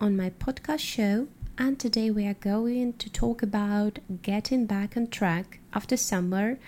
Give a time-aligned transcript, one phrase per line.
[0.00, 1.28] on my podcast show.
[1.58, 6.58] And today we are going to talk about getting back on track after summer,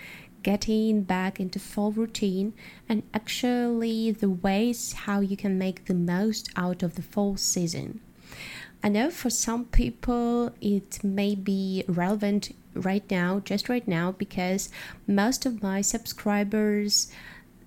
[0.41, 2.53] getting back into fall routine,
[2.87, 8.01] and actually the ways how you can make the most out of the fall season.
[8.83, 14.69] I know for some people it may be relevant right now, just right now, because
[15.07, 17.11] most of my subscribers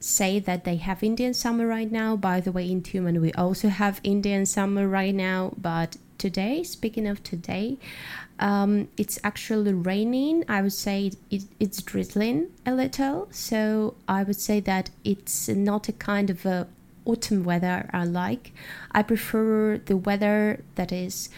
[0.02, 2.16] say that they have Indian summer right now.
[2.16, 5.54] By the way, in Tyumen, we also have Indian summer right now.
[5.56, 7.78] But today, speaking of today,
[8.38, 10.44] um, it's actually raining.
[10.48, 13.28] I would say it, it's drizzling a little.
[13.30, 16.66] So I would say that it's not a kind of a
[17.04, 18.52] autumn weather I like.
[18.90, 21.30] I prefer the weather that is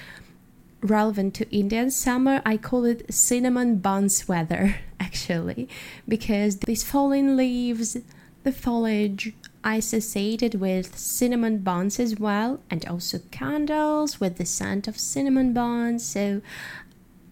[0.81, 2.43] relevant to Indian summer.
[2.45, 5.69] I call it cinnamon buns weather actually
[6.09, 7.97] because these falling leaves
[8.45, 9.34] the foliage
[9.65, 15.53] I associated with cinnamon buns as well, and also candles with the scent of cinnamon
[15.53, 16.05] buns.
[16.05, 16.42] So,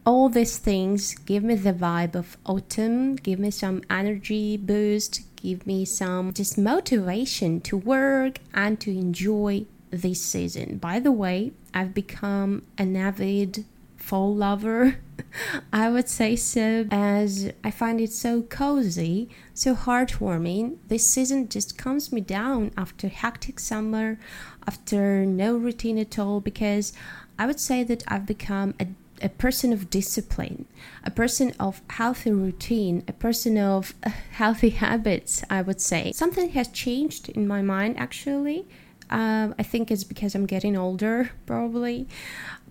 [0.04, 5.66] all these things give me the vibe of autumn, give me some energy boost, give
[5.66, 10.78] me some just motivation to work and to enjoy this season.
[10.78, 13.64] By the way, I've become an avid
[14.02, 14.96] fall lover.
[15.72, 20.78] I would say so, as I find it so cozy, so heartwarming.
[20.88, 24.18] This season just calms me down after hectic summer,
[24.66, 26.92] after no routine at all, because
[27.38, 28.88] I would say that I've become a
[29.22, 30.66] a person of discipline,
[31.04, 36.10] a person of healthy routine, a person of uh, healthy habits, I would say.
[36.10, 38.66] Something has changed in my mind actually.
[39.10, 42.08] Um, I think it's because I'm getting older, probably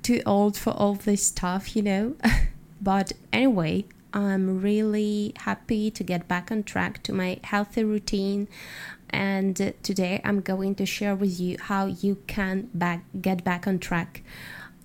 [0.03, 2.15] too old for all this stuff, you know.
[2.81, 8.47] but anyway, I'm really happy to get back on track to my healthy routine.
[9.09, 13.79] And today I'm going to share with you how you can back, get back on
[13.79, 14.23] track.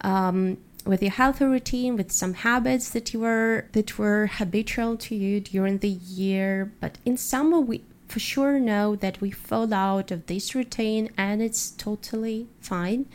[0.03, 5.17] Um, with your healthy routine, with some habits that you were that were habitual to
[5.17, 10.11] you during the year, but in summer we for sure know that we fall out
[10.11, 13.07] of this routine and it's totally fine.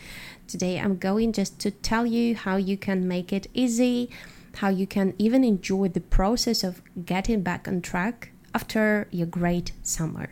[0.47, 4.09] Today I'm going just to tell you how you can make it easy,
[4.55, 9.71] how you can even enjoy the process of getting back on track after your great
[9.81, 10.29] summer.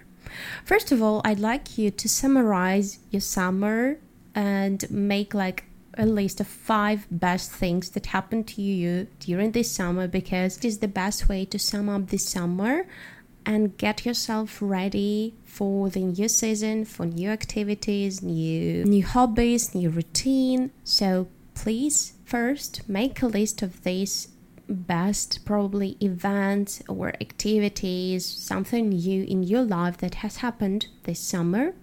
[0.65, 3.97] First of all, I'd like you to summarize your summer
[4.35, 5.65] and make like
[5.97, 10.65] a list of five best things that happened to you during this summer because it
[10.65, 12.85] is the best way to sum up this summer
[13.45, 19.89] and get yourself ready for the new season, for new activities, new new hobbies, new
[19.89, 20.71] routine.
[20.83, 24.29] So please first make a list of these
[24.67, 31.73] best probably events or activities, something new in your life that has happened this summer.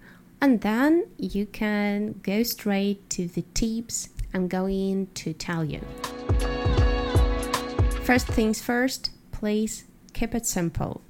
[0.41, 5.81] And then you can go straight to the tips I'm going to tell you.
[8.03, 11.01] First things first, please keep it simple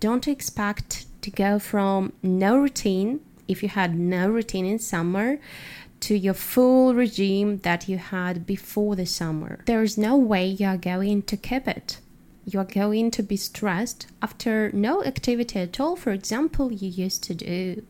[0.00, 5.38] don't expect to go from no routine if you had no routine in summer
[6.00, 9.62] to your full regime that you had before the summer.
[9.66, 12.00] There is no way you are going to keep it.
[12.44, 15.96] You are going to be stressed after no activity at all.
[15.96, 17.82] For example, you used to do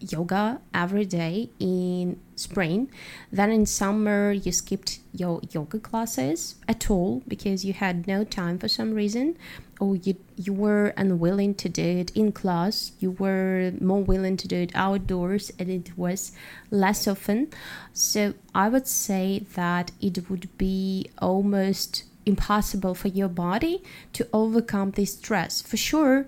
[0.00, 2.90] yoga every day in spring.
[3.32, 8.58] Then in summer, you skipped your yoga classes at all because you had no time
[8.58, 9.36] for some reason,
[9.80, 12.92] or you you were unwilling to do it in class.
[12.98, 16.32] You were more willing to do it outdoors, and it was
[16.70, 17.48] less often.
[17.92, 24.90] So I would say that it would be almost impossible for your body to overcome
[24.92, 25.62] this stress.
[25.62, 26.26] For sure,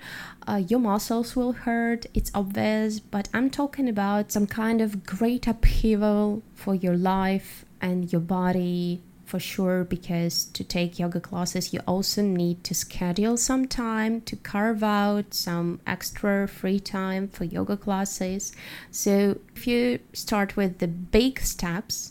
[0.48, 5.46] uh, your muscles will hurt, it's obvious, but I'm talking about some kind of great
[5.46, 11.78] upheaval for your life and your body for sure because to take yoga classes you
[11.86, 17.76] also need to schedule some time to carve out some extra free time for yoga
[17.76, 18.52] classes
[18.90, 22.10] so if you start with the big steps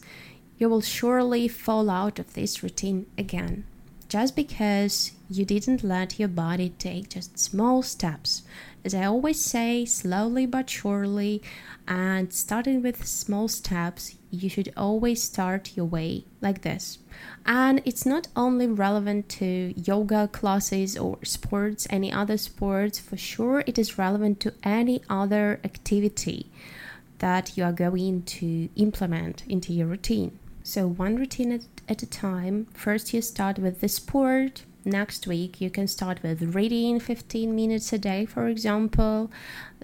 [0.58, 3.66] you will surely fall out of this routine again
[4.10, 8.42] just because you didn't let your body take just small steps.
[8.86, 11.42] As I always say, slowly but surely,
[11.88, 17.00] and starting with small steps, you should always start your way like this.
[17.46, 23.64] And it's not only relevant to yoga classes or sports, any other sports, for sure,
[23.68, 26.50] it is relevant to any other activity
[27.18, 30.40] that you are going to implement into your routine.
[30.64, 32.68] So, one routine at, at a time.
[32.74, 34.64] First, you start with the sport.
[34.90, 39.30] Next week, you can start with reading 15 minutes a day, for example.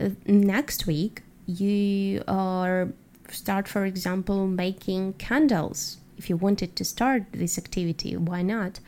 [0.01, 2.89] Uh, next week, you are
[3.29, 5.97] start, for example, making candles.
[6.17, 8.79] If you wanted to start this activity, why not?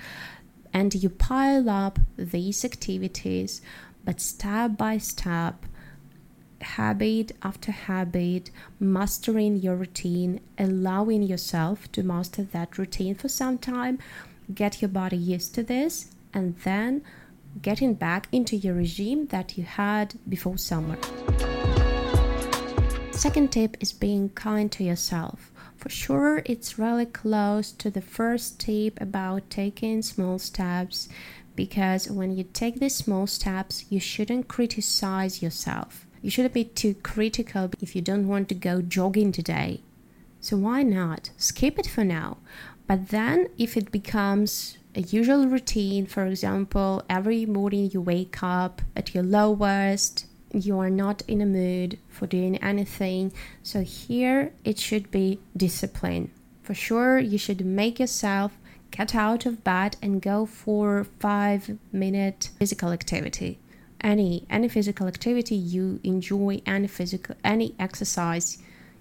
[0.74, 3.62] And you pile up these activities,
[4.04, 5.68] but step by step,
[6.62, 8.50] habit after habit,
[8.80, 14.00] mastering your routine, allowing yourself to master that routine for some time,
[14.54, 17.04] get your body used to this, and then
[17.62, 20.98] getting back into your regime that you had before summer.
[23.12, 25.52] Second tip is being kind to yourself.
[25.76, 31.10] For sure, it's really close to the first tip about taking small steps
[31.56, 36.06] because when you take these small steps, you shouldn't criticize yourself.
[36.22, 39.82] You shouldn't be too critical if you don't want to go jogging today.
[40.40, 41.32] So why not?
[41.38, 42.38] Skip it for now.
[42.88, 46.08] But then, if it becomes a usual routine.
[46.08, 51.46] For example, every morning you wake up at your lowest, you are not in a
[51.46, 53.32] mood for doing anything.
[53.62, 56.32] So here it should be discipline.
[56.64, 58.58] For sure, you should make yourself
[58.90, 63.60] get out of bed and go for 5 minute physical activity.
[64.02, 68.58] Any any physical activity you enjoy, any physical any exercise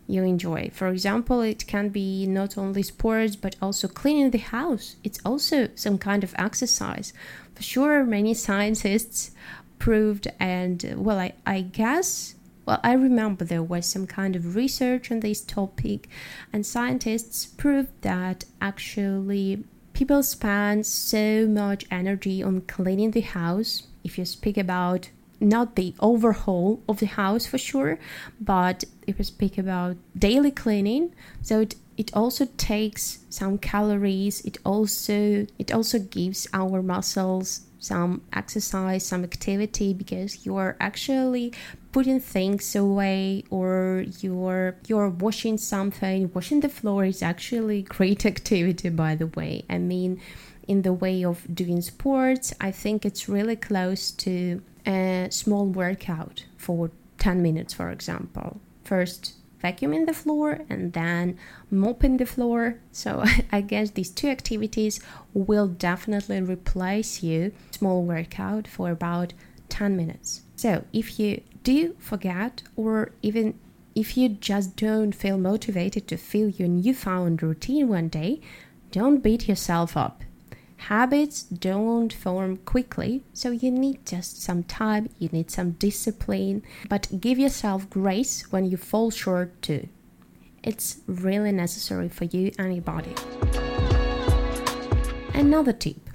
[0.06, 0.70] you enjoy.
[0.72, 4.96] For example, it can be not only sports but also cleaning the house.
[5.02, 7.12] It's also some kind of exercise.
[7.54, 9.32] For sure, many scientists
[9.78, 15.10] proved, and well, I, I guess, well, I remember there was some kind of research
[15.10, 16.08] on this topic,
[16.52, 23.84] and scientists proved that actually people spend so much energy on cleaning the house.
[24.04, 27.98] If you speak about not the overhaul of the house for sure,
[28.40, 34.40] but if we speak about daily cleaning, so it, it also takes some calories.
[34.44, 41.52] It also it also gives our muscles some exercise, some activity because you're actually
[41.92, 46.30] putting things away or you're you're washing something.
[46.34, 49.64] Washing the floor is actually great activity by the way.
[49.70, 50.20] I mean
[50.66, 56.44] in the way of doing sports, I think it's really close to a small workout
[56.56, 58.60] for 10 minutes, for example.
[58.84, 61.38] First, vacuuming the floor and then
[61.70, 62.78] mopping the floor.
[62.92, 65.00] So I guess these two activities
[65.34, 69.32] will definitely replace you small workout for about
[69.68, 70.42] 10 minutes.
[70.56, 73.58] So if you do forget or even
[73.94, 78.40] if you just don't feel motivated to fill your newfound routine one day,
[78.92, 80.22] don't beat yourself up.
[80.76, 87.20] Habits don't form quickly, so you need just some time, you need some discipline, but
[87.20, 89.88] give yourself grace when you fall short too.
[90.62, 93.14] It's really necessary for you and your body.
[95.34, 96.10] Another tip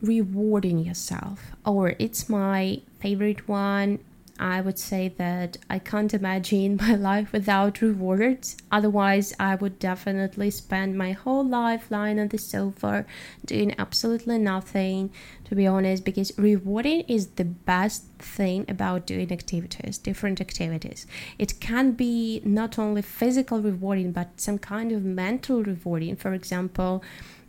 [0.00, 3.98] rewarding yourself, or it's my favorite one
[4.38, 8.56] I would say that I can't imagine my life without rewards.
[8.70, 13.06] Otherwise, I would definitely spend my whole life lying on the sofa
[13.44, 15.10] doing absolutely nothing,
[15.44, 21.06] to be honest, because rewarding is the best thing about doing activities, different activities.
[21.38, 26.16] It can be not only physical rewarding, but some kind of mental rewarding.
[26.16, 27.04] For example,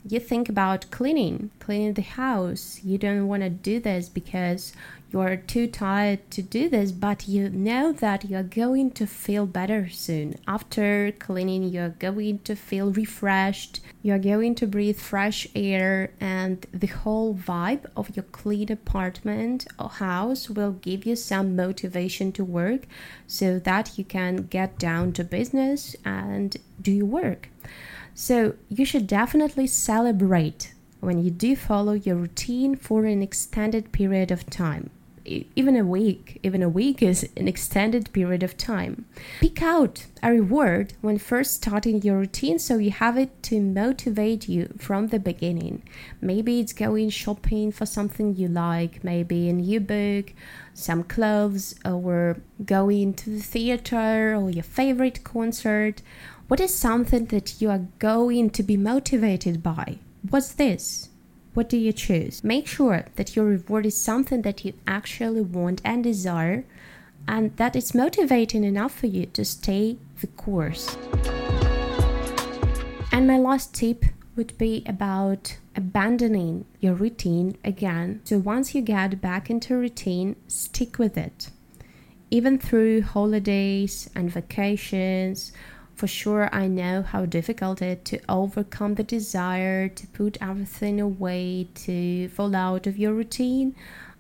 [0.08, 2.80] you think about cleaning, cleaning the house.
[2.84, 4.72] You don't want to do this because
[5.12, 9.06] you are too tired to do this, but you know that you are going to
[9.06, 10.36] feel better soon.
[10.48, 16.12] After cleaning, you are going to feel refreshed, you are going to breathe fresh air,
[16.20, 22.32] and the whole vibe of your clean apartment or house will give you some motivation
[22.34, 22.88] to work
[23.28, 27.50] so that you can get down to business and do your work.
[28.16, 34.32] So, you should definitely celebrate when you do follow your routine for an extended period
[34.32, 34.90] of time
[35.26, 39.06] even a week, even a week is an extended period of time.
[39.40, 44.48] Pick out a reward when first starting your routine so you have it to motivate
[44.48, 45.84] you from the beginning.
[46.22, 50.34] Maybe it's going shopping for something you like, maybe a new book,
[50.74, 56.02] some clothes, or going to the theater or your favorite concert.
[56.48, 59.98] What is something that you are going to be motivated by?
[60.30, 61.10] What's this?
[61.56, 62.44] What do you choose?
[62.44, 66.66] Make sure that your reward is something that you actually want and desire,
[67.30, 70.98] and that it's motivating enough for you to stay the course.
[73.14, 74.04] And my last tip
[74.36, 78.20] would be about abandoning your routine again.
[78.26, 81.52] So once you get back into routine, stick with it.
[82.30, 85.54] Even through holidays and vacations
[85.96, 91.00] for sure, I know how difficult it is to overcome the desire to put everything
[91.00, 93.76] away, to fall out of your routine,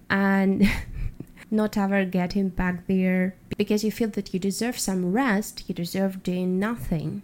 [0.10, 0.63] and
[1.51, 6.24] not ever getting back there because you feel that you deserve some rest, you deserve
[6.24, 7.22] doing nothing.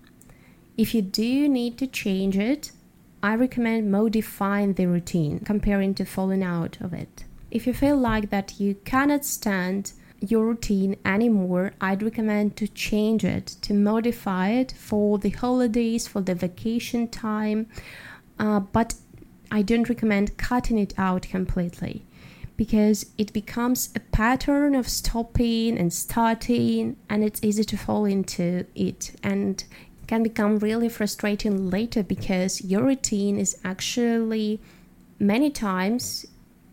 [0.77, 2.72] If you do need to change it,
[3.24, 7.24] I recommend modifying the routine, comparing to falling out of it.
[7.51, 13.25] If you feel like that you cannot stand your routine anymore, I'd recommend to change
[13.25, 17.67] it, to modify it for the holidays, for the vacation time.
[18.39, 18.95] Uh, but
[19.51, 22.05] I don't recommend cutting it out completely
[22.55, 28.65] because it becomes a pattern of stopping and starting, and it's easy to fall into
[28.75, 29.63] it and
[30.05, 34.59] can become really frustrating later because your routine is actually
[35.19, 36.25] many times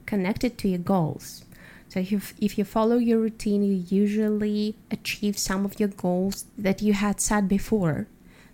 [0.07, 1.45] connected to your goals.
[1.89, 6.45] So if you, if you follow your routine, you usually achieve some of your goals
[6.57, 8.07] that you had set before.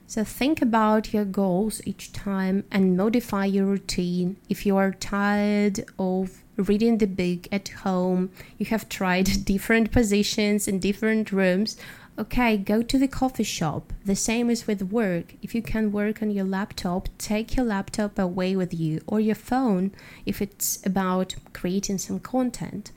[0.06, 4.36] So think about your goals each time and modify your routine.
[4.48, 10.68] If you are tired of reading the book at home, you have tried different positions
[10.68, 11.76] in different rooms,
[12.18, 13.92] okay, go to the coffee shop.
[14.04, 15.34] The same is with work.
[15.42, 19.34] If you can work on your laptop, take your laptop away with you or your
[19.34, 19.92] phone
[20.24, 22.92] if it's about creating some content.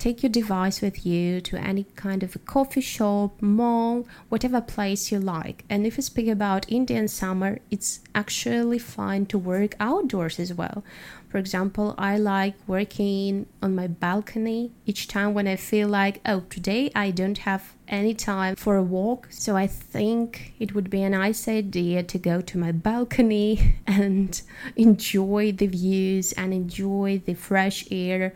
[0.00, 5.12] Take your device with you to any kind of a coffee shop, mall, whatever place
[5.12, 5.62] you like.
[5.68, 10.82] And if you speak about Indian summer, it's actually fine to work outdoors as well.
[11.28, 16.44] For example, I like working on my balcony each time when I feel like, oh,
[16.48, 19.28] today I don't have any time for a walk.
[19.30, 24.40] So I think it would be a nice idea to go to my balcony and
[24.76, 28.32] enjoy the views and enjoy the fresh air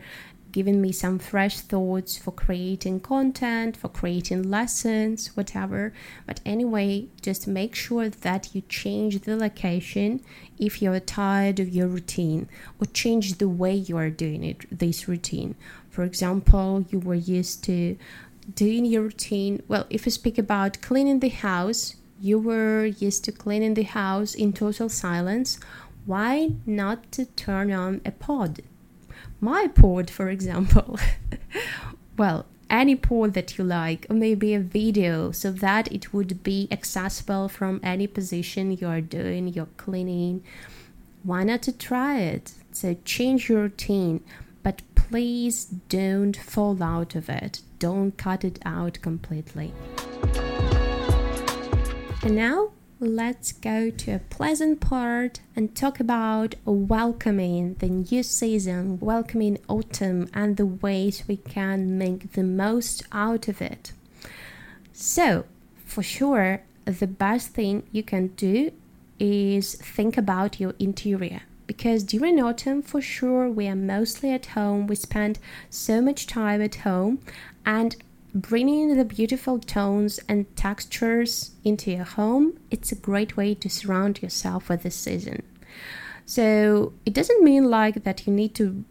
[0.55, 5.91] given me some fresh thoughts for creating content, for creating lessons, whatever.
[6.25, 10.21] But anyway, just make sure that you change the location
[10.57, 12.47] if you're tired of your routine
[12.79, 15.55] or change the way you are doing it, this routine.
[15.89, 17.97] For example, you were used to
[18.55, 19.61] doing your routine.
[19.67, 24.33] Well, if you speak about cleaning the house, you were used to cleaning the house
[24.33, 25.59] in total silence.
[26.05, 28.61] Why not to turn on a pod?
[29.39, 30.99] My pod, for example.
[32.17, 36.67] well, any pod that you like, or maybe a video, so that it would be
[36.71, 40.43] accessible from any position you're doing, you're cleaning.
[41.23, 42.53] Why not to try it?
[42.71, 44.23] So change your routine,
[44.63, 47.61] but please don't fall out of it.
[47.79, 49.73] Don't cut it out completely.
[52.23, 58.99] And now let's go to a pleasant part and talk about welcoming the new season,
[58.99, 63.91] welcoming autumn, and the ways we can make the most out of it.
[64.93, 65.45] So,
[65.83, 68.71] for sure, the best thing you can do
[69.19, 71.41] is think about your interior.
[71.67, 74.87] Because during autumn for sure we are mostly at home.
[74.87, 77.19] We spend so much time at home.
[77.65, 77.95] And
[78.35, 84.21] bringing the beautiful tones and textures into your home, it's a great way to surround
[84.21, 85.41] yourself with the season.
[86.25, 88.83] So it doesn't mean like that you need to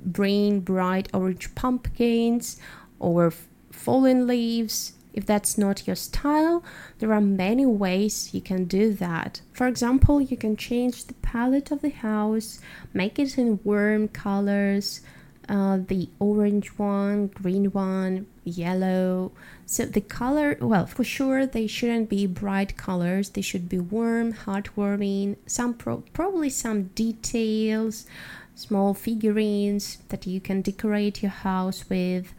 [0.00, 2.60] bring bright orange pumpkins
[2.98, 3.32] or
[3.70, 4.94] fallen leaves.
[5.12, 6.64] If that's not your style,
[6.98, 9.40] there are many ways you can do that.
[9.52, 12.60] For example, you can change the palette of the house,
[12.92, 15.02] make it in warm colors,
[15.48, 19.32] uh, the orange one, green one, yellow.
[19.66, 23.30] So the color, well, for sure, they shouldn't be bright colors.
[23.30, 25.36] They should be warm, heartwarming.
[25.46, 28.06] Some pro- probably some details,
[28.54, 32.32] small figurines that you can decorate your house with.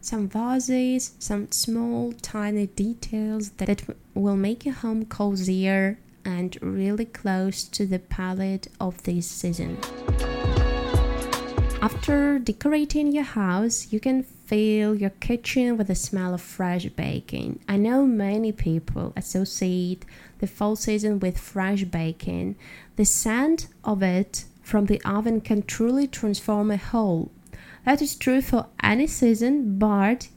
[0.00, 3.82] Some vases, some small, tiny details that
[4.14, 9.78] will make your home cozier and really close to the palette of this season.
[11.80, 17.58] After decorating your house, you can fill your kitchen with the smell of fresh baking.
[17.68, 20.04] I know many people associate
[20.38, 22.56] the fall season with fresh baking.
[22.96, 27.30] The scent of it from the oven can truly transform a whole.
[27.84, 30.28] That is true for any season, but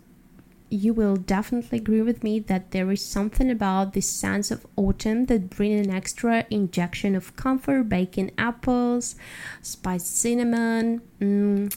[0.69, 5.25] you will definitely agree with me that there is something about the sense of autumn
[5.25, 9.15] that bring an extra injection of comfort baking apples
[9.63, 11.75] spiced cinnamon mm,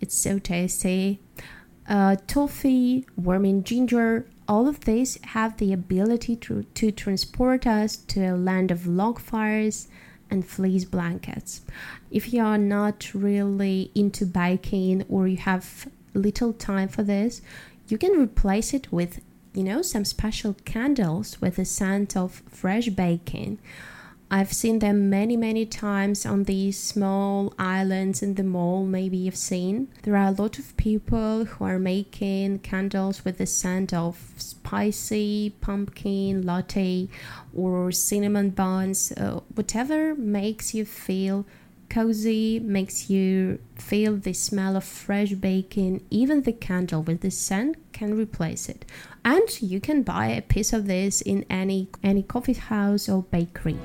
[0.00, 1.18] it's so tasty
[1.88, 8.20] uh, toffee warming ginger all of these have the ability to, to transport us to
[8.24, 9.88] a land of log fires
[10.30, 11.62] and fleece blankets
[12.10, 17.40] if you are not really into baking or you have little time for this
[17.88, 19.20] you can replace it with,
[19.54, 23.58] you know, some special candles with the scent of fresh baking.
[24.30, 29.36] I've seen them many, many times on these small islands in the mall, maybe you've
[29.36, 29.88] seen.
[30.02, 35.54] There are a lot of people who are making candles with the scent of spicy
[35.62, 37.08] pumpkin latte
[37.54, 41.46] or cinnamon buns, uh, whatever makes you feel
[41.88, 46.04] cozy, makes you feel the smell of fresh baking.
[46.10, 48.84] Even the candle with the scent can replace it.
[49.24, 53.78] And you can buy a piece of this in any any coffee house or bakery.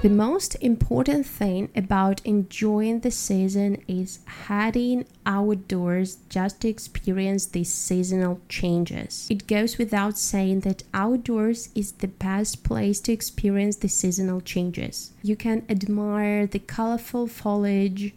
[0.00, 7.72] The most important thing about enjoying the season is heading outdoors just to experience these
[7.72, 9.26] seasonal changes.
[9.28, 15.14] It goes without saying that outdoors is the best place to experience the seasonal changes.
[15.20, 18.14] You can admire the colorful foliage,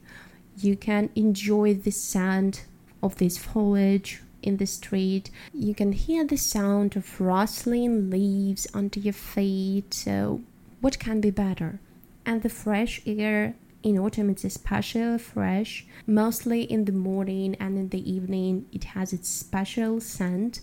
[0.57, 2.65] you can enjoy the scent
[3.01, 5.31] of this foliage in the street.
[5.51, 9.93] You can hear the sound of rustling leaves under your feet.
[9.93, 10.41] So
[10.81, 11.79] what can be better?
[12.25, 17.89] And the fresh air in autumn is special fresh, mostly in the morning and in
[17.89, 18.65] the evening.
[18.71, 20.61] It has its special scent,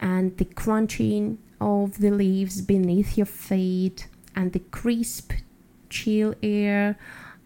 [0.00, 5.32] and the crunching of the leaves beneath your feet, and the crisp,
[5.90, 6.98] chill air,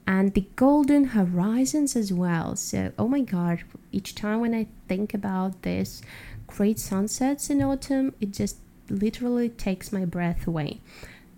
[0.06, 2.56] and the golden horizons as well.
[2.56, 6.00] So, oh my god, each time when I think about this
[6.46, 8.56] great sunsets in autumn, it just
[8.88, 10.80] literally takes my breath away.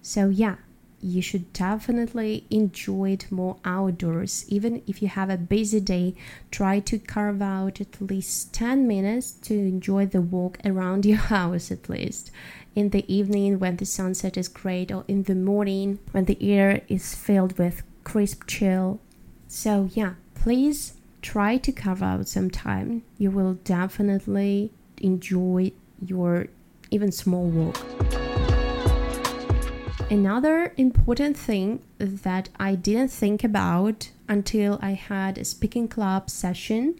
[0.02, 0.56] So, yeah,
[1.02, 4.44] you should definitely enjoy it more outdoors.
[4.48, 6.14] Even if you have a busy day,
[6.50, 11.70] try to carve out at least 10 minutes to enjoy the walk around your house
[11.70, 12.30] at least.
[12.74, 16.82] In the evening, when the sunset is great, or in the morning, when the air
[16.88, 19.00] is filled with crisp chill.
[19.48, 23.02] So, yeah, please try to carve out some time.
[23.18, 26.46] You will definitely enjoy your
[26.90, 27.99] even small walk.
[30.10, 36.96] Another important thing that I didn't think about until I had a speaking club session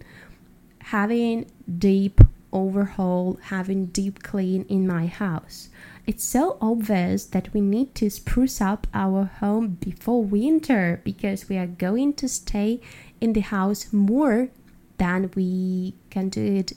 [0.78, 2.20] having deep
[2.52, 5.70] overhaul, having deep clean in my house.
[6.06, 11.56] It's so obvious that we need to spruce up our home before winter because we
[11.56, 12.80] are going to stay
[13.20, 14.50] in the house more
[14.98, 16.74] than we can do it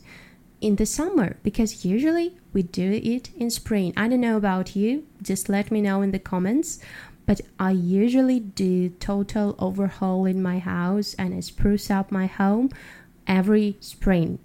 [0.64, 3.94] in the summer because usually we do it in spring.
[3.98, 6.80] I don't know about you, just let me know in the comments.
[7.26, 12.70] But I usually do total overhaul in my house and I spruce up my home
[13.28, 14.40] every spring.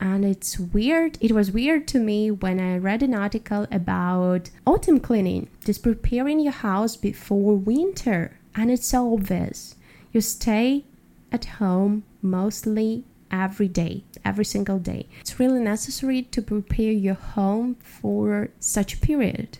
[0.00, 1.18] And it's weird.
[1.20, 6.40] It was weird to me when I read an article about autumn cleaning, just preparing
[6.40, 8.38] your house before winter.
[8.54, 9.76] And it's so obvious.
[10.12, 10.84] You stay
[11.30, 15.08] at home mostly every day, every single day.
[15.20, 19.58] It's really necessary to prepare your home for such a period.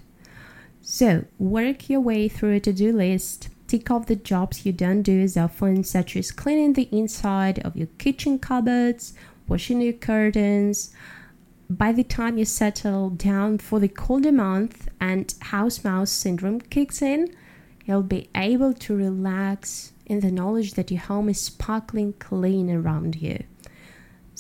[0.83, 3.49] So, work your way through a to do list.
[3.69, 7.77] Tick off the jobs you don't do as often, such as cleaning the inside of
[7.77, 9.15] your kitchen cupboards,
[9.47, 10.93] washing your curtains.
[11.69, 17.01] By the time you settle down for the colder month and house mouse syndrome kicks
[17.01, 17.33] in,
[17.85, 23.15] you'll be able to relax in the knowledge that your home is sparkling clean around
[23.15, 23.45] you.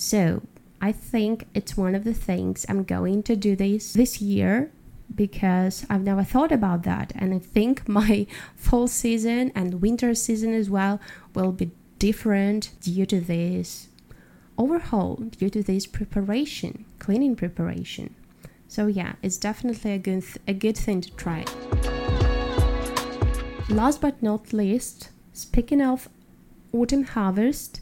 [0.00, 0.40] So
[0.80, 4.72] I think it's one of the things I'm going to do this this year
[5.14, 7.12] because I've never thought about that.
[7.14, 11.00] And I think my fall season and winter season as well
[11.34, 13.88] will be different due to this
[14.56, 18.14] overhaul, due to this preparation, cleaning preparation.
[18.68, 21.44] So yeah, it's definitely a good th- a good thing to try.
[23.68, 26.08] Last but not least, speaking of
[26.72, 27.79] autumn harvest,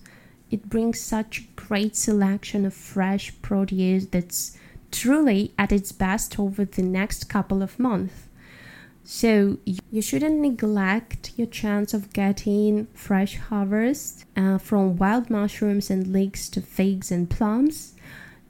[0.51, 4.57] it brings such great selection of fresh produce that's
[4.91, 8.29] truly at its best over the next couple of months.
[9.05, 16.13] So you shouldn't neglect your chance of getting fresh harvest uh, from wild mushrooms and
[16.13, 17.95] leeks to figs and plums.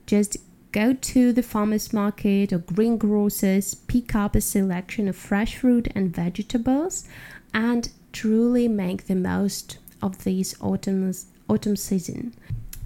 [0.06, 0.36] Just
[0.72, 6.14] go to the farmers market or greengrocers, pick up a selection of fresh fruit and
[6.14, 7.06] vegetables,
[7.54, 12.34] and truly make the most of these autumn's autumn season.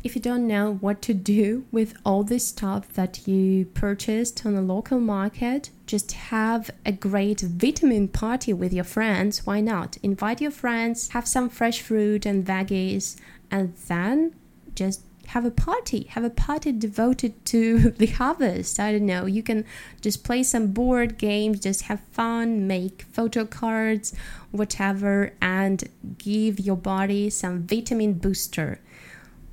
[0.05, 4.55] If you don't know what to do with all this stuff that you purchased on
[4.55, 9.47] the local market, just have a great vitamin party with your friends.
[9.47, 9.99] Why not?
[10.03, 13.17] Invite your friends, have some fresh fruit and veggies,
[13.49, 14.35] and then
[14.75, 16.05] just have a party.
[16.11, 18.79] Have a party devoted to the harvest.
[18.79, 19.27] I don't know.
[19.27, 19.65] You can
[20.01, 24.15] just play some board games, just have fun, make photo cards,
[24.51, 25.85] whatever, and
[26.19, 28.81] give your body some vitamin booster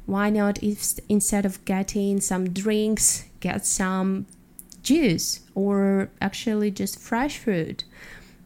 [0.09, 4.25] why not if instead of getting some drinks get some
[4.81, 7.83] juice or actually just fresh fruit.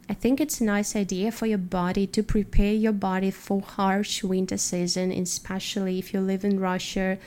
[0.08, 4.22] I think it's a nice idea for your body to prepare your body for harsh
[4.22, 7.18] winter season, especially if you live in Russia.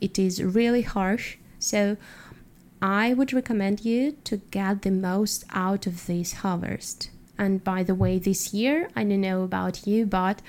[0.00, 1.36] It is really harsh.
[1.58, 1.96] So
[2.80, 7.10] I would recommend you to get the most out of this harvest.
[7.36, 10.40] And by the way, this year, I don't know about you, but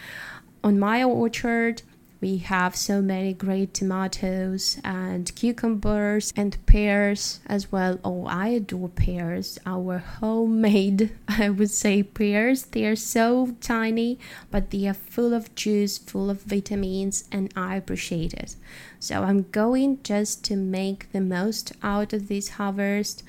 [0.64, 1.82] on my orchard,
[2.22, 8.00] we have so many great tomatoes and cucumbers and pears as well.
[8.04, 9.60] Oh, I adore pears.
[9.66, 12.64] Our homemade, I would say, pears.
[12.68, 14.18] They are so tiny,
[14.52, 18.56] but they are full of juice, full of vitamins, and I appreciate it.
[19.00, 23.24] So I'm going just to make the most out of this harvest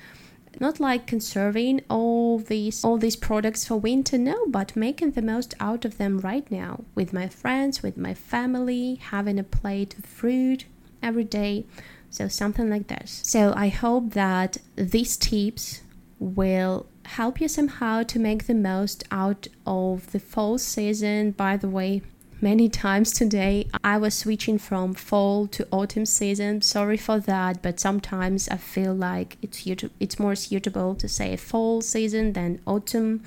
[0.59, 5.53] not like conserving all these all these products for winter no but making the most
[5.59, 10.05] out of them right now with my friends with my family having a plate of
[10.05, 10.65] fruit
[11.01, 11.65] every day.
[12.09, 13.21] So something like this.
[13.23, 15.81] So i hope that these tips
[16.19, 21.31] will help you somehow to make the most out of the fall season.
[21.31, 22.01] By the way
[22.41, 23.67] many times today.
[23.83, 26.61] I was switching from fall to autumn season.
[26.61, 29.65] Sorry for that, but sometimes I feel like it's
[29.99, 33.23] it's more suitable to say fall season than autumn.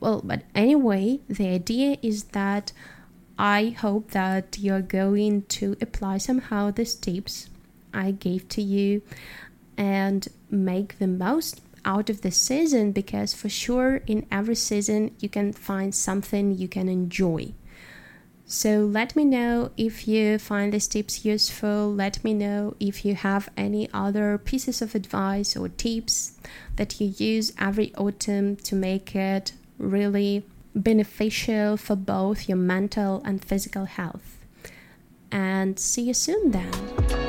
[0.00, 2.72] Well, but anyway, the idea is that
[3.38, 7.48] I hope that you're going to apply somehow these tips
[7.92, 9.02] I gave to you
[9.76, 15.28] and make the most out of the season because for sure in every season you
[15.30, 17.54] can find something you can enjoy
[18.52, 21.94] so let me know if you find these tips useful.
[21.94, 26.32] Let me know if you have any other pieces of advice or tips
[26.74, 30.42] that you use every autumn to make it really
[30.74, 34.38] beneficial for both your mental and physical health.
[35.30, 37.19] And see you soon then.